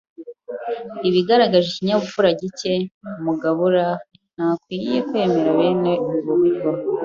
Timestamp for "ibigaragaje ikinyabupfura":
1.07-2.29